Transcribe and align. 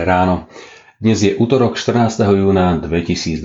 ráno. 0.00 0.48
Dnes 0.96 1.20
je 1.20 1.36
útorok 1.36 1.76
14. 1.76 2.24
júna 2.32 2.80
2022. 2.80 3.44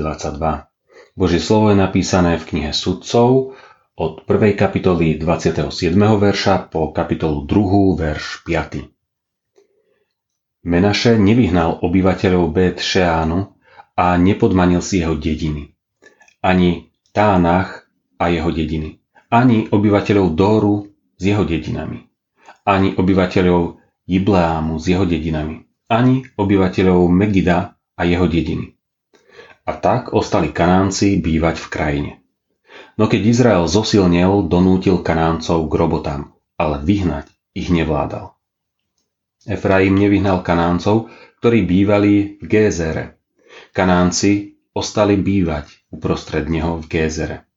Božie 1.20 1.44
slovo 1.44 1.76
je 1.76 1.76
napísané 1.76 2.40
v 2.40 2.48
knihe 2.48 2.72
Sudcov 2.72 3.60
od 4.00 4.24
1. 4.24 4.56
kapitoly 4.56 5.20
27. 5.20 5.68
verša 6.00 6.72
po 6.72 6.96
kapitolu 6.96 7.44
2. 7.44 8.00
verš 8.00 8.48
5. 8.48 8.88
Menaše 10.64 11.20
nevyhnal 11.20 11.84
obyvateľov 11.84 12.56
Bet 12.56 12.80
Šeánu 12.80 13.52
a 14.00 14.16
nepodmanil 14.16 14.80
si 14.80 15.04
jeho 15.04 15.20
dediny. 15.20 15.76
Ani 16.40 16.88
Tánach 17.12 17.92
a 18.16 18.32
jeho 18.32 18.56
dediny. 18.56 19.04
Ani 19.28 19.68
obyvateľov 19.68 20.32
Dóru 20.32 20.88
s 21.20 21.24
jeho 21.28 21.44
dedinami. 21.44 22.08
Ani 22.64 22.96
obyvateľov 22.96 23.84
Jibleámu 24.08 24.80
s 24.80 24.88
jeho 24.88 25.04
dedinami 25.04 25.67
ani 25.88 26.28
obyvateľov 26.36 27.08
Megida 27.08 27.80
a 27.96 28.02
jeho 28.04 28.28
dediny. 28.28 28.76
A 29.68 29.72
tak 29.76 30.16
ostali 30.16 30.52
Kanánci 30.52 31.20
bývať 31.20 31.60
v 31.64 31.68
krajine. 31.68 32.12
No 33.00 33.08
keď 33.08 33.22
Izrael 33.24 33.66
zosilnel, 33.68 34.48
donútil 34.48 35.04
Kanáncov 35.04 35.68
k 35.68 35.74
robotám, 35.76 36.22
ale 36.60 36.84
vyhnať 36.84 37.28
ich 37.56 37.68
nevládal. 37.72 38.38
Efraim 39.48 39.96
nevyhnal 39.96 40.44
Kanáncov, 40.44 41.08
ktorí 41.40 41.64
bývali 41.64 42.42
v 42.42 42.46
Gézere. 42.46 43.22
Kanánci 43.72 44.60
ostali 44.76 45.16
bývať 45.16 45.72
uprostred 45.94 46.52
neho 46.52 46.84
v 46.84 46.86
Gézere. 46.86 47.48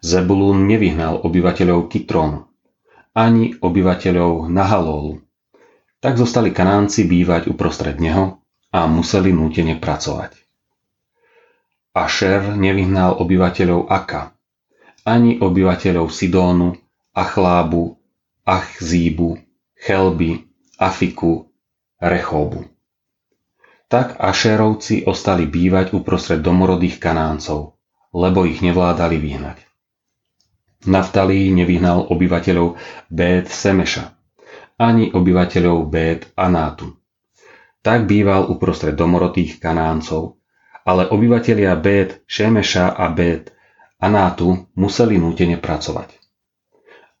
Zebulún 0.00 0.64
nevyhnal 0.68 1.20
obyvateľov 1.24 1.92
Kitrónu, 1.92 2.48
ani 3.12 3.56
obyvateľov 3.60 4.48
Nahalólu, 4.48 5.20
tak 6.00 6.16
zostali 6.16 6.50
Kanánci 6.50 7.04
bývať 7.04 7.52
uprostred 7.52 8.00
neho 8.00 8.40
a 8.72 8.88
museli 8.88 9.36
nútene 9.36 9.76
pracovať. 9.76 10.32
Ašer 11.92 12.56
nevyhnal 12.56 13.20
obyvateľov 13.20 13.90
Aka, 13.90 14.32
ani 15.04 15.36
obyvateľov 15.42 16.08
Sidónu, 16.08 16.78
Achlábu, 17.12 17.98
Achzíbu, 18.46 19.36
Chelby, 19.76 20.46
Afiku, 20.80 21.50
Rechóbu. 22.00 22.64
Tak 23.90 24.22
Ašerovci 24.22 25.02
ostali 25.04 25.50
bývať 25.50 25.92
uprostred 25.98 26.40
domorodých 26.40 27.02
Kanáncov, 27.02 27.74
lebo 28.14 28.46
ich 28.46 28.62
nevládali 28.62 29.18
vyhnať. 29.18 29.58
Naftali 30.86 31.50
nevyhnal 31.50 32.06
obyvateľov 32.08 32.78
Bet 33.10 33.50
Semeša, 33.50 34.19
ani 34.80 35.12
obyvateľov 35.12 35.92
Bét 35.92 36.32
a 36.32 36.48
Nátu. 36.48 36.88
Tak 37.84 38.08
býval 38.08 38.48
uprostred 38.48 38.96
domorodých 38.96 39.60
Kanáncov, 39.60 40.40
ale 40.88 41.04
obyvatelia 41.12 41.76
Bét, 41.76 42.24
Šemeša 42.24 42.96
a 42.96 43.12
Bét 43.12 43.52
Anátu 44.00 44.72
museli 44.80 45.20
nútene 45.20 45.60
pracovať. 45.60 46.16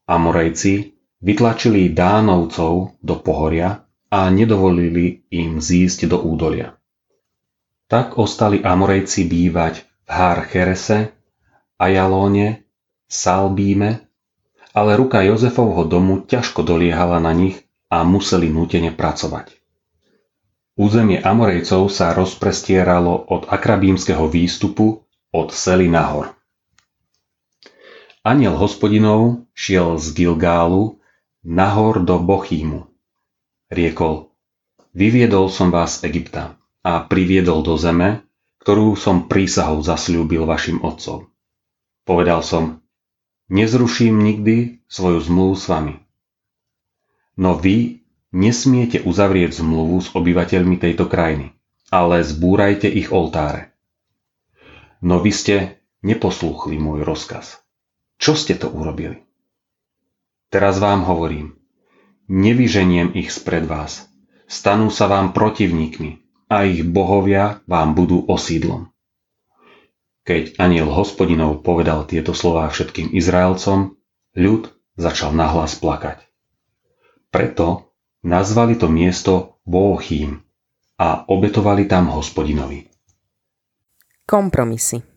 Amorejci 0.08 0.96
vytlačili 1.20 1.92
Dánovcov 1.92 2.96
do 3.04 3.14
pohoria 3.20 3.84
a 4.08 4.32
nedovolili 4.32 5.28
im 5.28 5.60
zísť 5.60 6.08
do 6.08 6.24
údolia. 6.24 6.72
Tak 7.84 8.16
ostali 8.16 8.64
Amorejci 8.64 9.28
bývať 9.28 9.84
v 10.08 10.08
Hár 10.08 10.48
Cherese, 10.48 11.12
Ajalóne, 11.76 12.64
Salbíme 13.04 14.09
ale 14.70 14.94
ruka 14.94 15.22
Jozefovho 15.26 15.86
domu 15.86 16.22
ťažko 16.22 16.62
doliehala 16.62 17.18
na 17.18 17.34
nich 17.34 17.58
a 17.90 18.06
museli 18.06 18.46
nútene 18.46 18.94
pracovať. 18.94 19.58
Územie 20.78 21.20
Amorejcov 21.20 21.90
sa 21.92 22.14
rozprestieralo 22.14 23.28
od 23.28 23.50
akrabímskeho 23.50 24.30
výstupu 24.30 25.04
od 25.34 25.48
Sely 25.52 25.90
nahor. 25.90 26.32
Aniel 28.24 28.56
hospodinov 28.56 29.48
šiel 29.56 29.96
z 29.96 30.12
Gilgálu 30.12 31.00
nahor 31.44 32.04
do 32.04 32.20
Bochímu. 32.20 32.86
Riekol, 33.72 34.32
vyviedol 34.92 35.48
som 35.48 35.72
vás 35.72 36.00
z 36.00 36.08
Egypta 36.08 36.56
a 36.84 37.04
priviedol 37.04 37.64
do 37.64 37.76
zeme, 37.80 38.24
ktorú 38.60 38.92
som 38.96 39.24
prísahou 39.24 39.80
zasľúbil 39.80 40.44
vašim 40.44 40.84
otcom. 40.84 41.32
Povedal 42.04 42.44
som, 42.44 42.84
Nezruším 43.50 44.22
nikdy 44.22 44.86
svoju 44.86 45.18
zmluvu 45.26 45.54
s 45.58 45.66
vami. 45.66 45.94
No 47.34 47.58
vy 47.58 48.06
nesmiete 48.30 49.02
uzavrieť 49.02 49.58
zmluvu 49.58 49.98
s 49.98 50.14
obyvateľmi 50.14 50.78
tejto 50.78 51.10
krajiny, 51.10 51.50
ale 51.90 52.22
zbúrajte 52.22 52.86
ich 52.86 53.10
oltáre. 53.10 53.74
No 55.02 55.18
vy 55.18 55.34
ste 55.34 55.82
neposlúchli 56.06 56.78
môj 56.78 57.02
rozkaz. 57.02 57.58
Čo 58.22 58.38
ste 58.38 58.54
to 58.54 58.70
urobili? 58.70 59.26
Teraz 60.50 60.78
vám 60.78 61.02
hovorím, 61.02 61.58
nevyženiem 62.30 63.18
ich 63.18 63.34
spred 63.34 63.66
vás, 63.66 64.06
stanú 64.46 64.94
sa 64.94 65.10
vám 65.10 65.34
protivníkmi 65.34 66.22
a 66.46 66.70
ich 66.70 66.86
bohovia 66.86 67.66
vám 67.66 67.98
budú 67.98 68.22
osídlom. 68.30 68.94
Keď 70.24 70.60
aniel 70.60 70.92
hospodinov 70.92 71.64
povedal 71.64 72.04
tieto 72.04 72.36
slová 72.36 72.68
všetkým 72.68 73.16
Izraelcom, 73.16 73.96
ľud 74.36 74.68
začal 75.00 75.32
nahlas 75.32 75.74
plakať. 75.80 76.20
Preto 77.32 77.96
nazvali 78.20 78.76
to 78.76 78.90
miesto 78.90 79.62
Bóchým 79.64 80.44
a 81.00 81.24
obetovali 81.24 81.88
tam 81.88 82.12
hospodinovi. 82.12 82.90
Kompromisy 84.28 85.10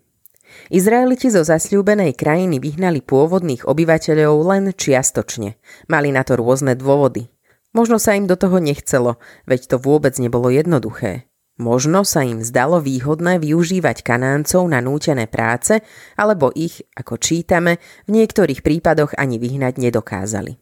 Izraeliti 0.70 1.34
zo 1.34 1.42
zasľúbenej 1.42 2.14
krajiny 2.14 2.62
vyhnali 2.62 3.02
pôvodných 3.02 3.66
obyvateľov 3.66 4.36
len 4.54 4.64
čiastočne. 4.72 5.58
Mali 5.90 6.10
na 6.14 6.22
to 6.22 6.38
rôzne 6.38 6.78
dôvody. 6.78 7.28
Možno 7.74 7.98
sa 7.98 8.14
im 8.14 8.30
do 8.30 8.38
toho 8.38 8.62
nechcelo, 8.62 9.18
veď 9.50 9.76
to 9.76 9.78
vôbec 9.82 10.14
nebolo 10.22 10.54
jednoduché. 10.54 11.26
Možno 11.62 12.02
sa 12.02 12.26
im 12.26 12.42
zdalo 12.42 12.82
výhodné 12.82 13.38
využívať 13.38 14.02
kanáncov 14.02 14.66
na 14.66 14.82
nútené 14.82 15.30
práce, 15.30 15.86
alebo 16.18 16.50
ich, 16.58 16.82
ako 16.98 17.22
čítame, 17.22 17.78
v 18.10 18.18
niektorých 18.18 18.66
prípadoch 18.66 19.14
ani 19.14 19.38
vyhnať 19.38 19.78
nedokázali. 19.78 20.58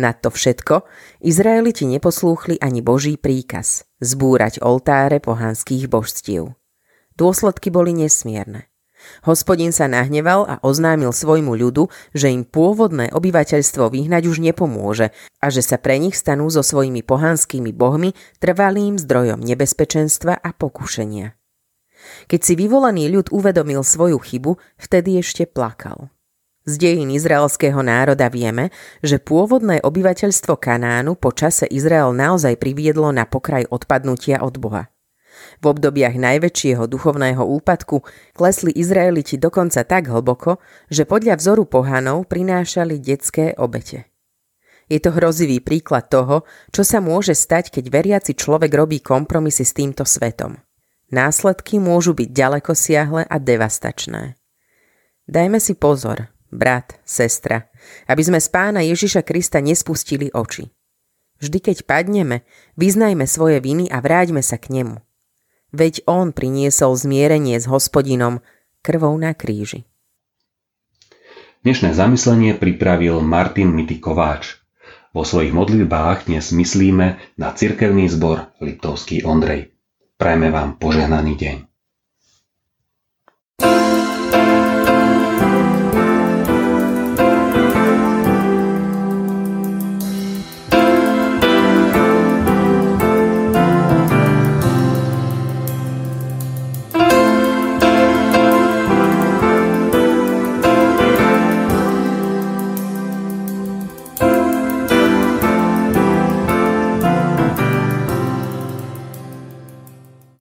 Na 0.00 0.16
to 0.16 0.32
všetko 0.32 0.86
Izraeliti 1.20 1.84
neposlúchli 1.84 2.56
ani 2.62 2.80
Boží 2.80 3.20
príkaz 3.20 3.84
zbúrať 4.00 4.64
oltáre 4.64 5.20
pohanských 5.20 5.92
božstiev. 5.92 6.56
Dôsledky 7.20 7.68
boli 7.68 7.92
nesmierne. 7.92 8.69
Hospodin 9.24 9.72
sa 9.74 9.88
nahneval 9.90 10.48
a 10.48 10.54
oznámil 10.64 11.12
svojmu 11.12 11.52
ľudu, 11.56 11.92
že 12.16 12.32
im 12.32 12.46
pôvodné 12.46 13.12
obyvateľstvo 13.12 13.92
vyhnať 13.92 14.22
už 14.28 14.40
nepomôže 14.40 15.12
a 15.40 15.46
že 15.52 15.60
sa 15.60 15.76
pre 15.76 16.00
nich 16.00 16.16
stanú 16.16 16.48
so 16.48 16.64
svojimi 16.64 17.04
pohanskými 17.04 17.72
bohmi 17.74 18.16
trvalým 18.40 18.96
zdrojom 18.96 19.40
nebezpečenstva 19.44 20.40
a 20.40 20.50
pokušenia. 20.56 21.36
Keď 22.28 22.40
si 22.40 22.54
vyvolaný 22.56 23.12
ľud 23.12 23.28
uvedomil 23.28 23.84
svoju 23.84 24.16
chybu, 24.16 24.56
vtedy 24.80 25.20
ešte 25.20 25.44
plakal. 25.44 26.08
Z 26.68 26.76
dejín 26.76 27.08
izraelského 27.08 27.80
národa 27.80 28.28
vieme, 28.28 28.68
že 29.00 29.16
pôvodné 29.16 29.80
obyvateľstvo 29.80 30.60
Kanánu 30.60 31.16
po 31.16 31.32
čase 31.32 31.64
Izrael 31.64 32.12
naozaj 32.12 32.60
priviedlo 32.60 33.08
na 33.16 33.24
pokraj 33.24 33.64
odpadnutia 33.72 34.44
od 34.44 34.60
Boha. 34.60 34.92
V 35.60 35.64
obdobiach 35.68 36.16
najväčšieho 36.16 36.88
duchovného 36.88 37.44
úpadku 37.44 38.02
klesli 38.32 38.72
Izraeliti 38.72 39.36
dokonca 39.36 39.84
tak 39.84 40.08
hlboko, 40.08 40.56
že 40.88 41.04
podľa 41.04 41.36
vzoru 41.36 41.68
pohanov 41.68 42.26
prinášali 42.30 42.96
detské 42.96 43.52
obete. 43.60 44.10
Je 44.90 44.98
to 44.98 45.14
hrozivý 45.14 45.62
príklad 45.62 46.10
toho, 46.10 46.42
čo 46.74 46.82
sa 46.82 46.98
môže 46.98 47.38
stať, 47.38 47.70
keď 47.70 47.84
veriaci 47.94 48.32
človek 48.34 48.74
robí 48.74 48.98
kompromisy 48.98 49.62
s 49.62 49.70
týmto 49.70 50.02
svetom. 50.02 50.58
Následky 51.14 51.78
môžu 51.78 52.10
byť 52.14 52.28
ďaleko 52.30 52.74
siahle 52.74 53.22
a 53.22 53.36
devastačné. 53.38 54.34
Dajme 55.30 55.62
si 55.62 55.78
pozor, 55.78 56.34
brat, 56.50 56.98
sestra, 57.06 57.70
aby 58.10 58.22
sme 58.22 58.42
z 58.42 58.48
pána 58.50 58.82
Ježiša 58.82 59.22
Krista 59.22 59.62
nespustili 59.62 60.34
oči. 60.34 60.66
Vždy, 61.38 61.58
keď 61.62 61.86
padneme, 61.86 62.42
vyznajme 62.74 63.30
svoje 63.30 63.62
viny 63.62 63.86
a 63.94 64.02
vráťme 64.02 64.42
sa 64.42 64.58
k 64.58 64.74
nemu 64.74 64.98
veď 65.70 66.06
on 66.06 66.34
priniesol 66.34 66.98
zmierenie 66.98 67.58
s 67.58 67.70
hospodinom 67.70 68.42
krvou 68.82 69.14
na 69.16 69.32
kríži. 69.32 69.86
Dnešné 71.60 71.92
zamyslenie 71.92 72.56
pripravil 72.56 73.20
Martin 73.20 73.76
Mity 73.76 74.00
Kováč. 74.00 74.58
Vo 75.12 75.26
svojich 75.26 75.52
modlitbách 75.52 76.30
dnes 76.30 76.54
myslíme 76.54 77.20
na 77.36 77.48
cirkevný 77.52 78.08
zbor 78.08 78.54
Liptovský 78.62 79.26
Ondrej. 79.26 79.74
Prajme 80.16 80.48
vám 80.48 80.80
požehnaný 80.80 81.36
deň. 81.36 81.69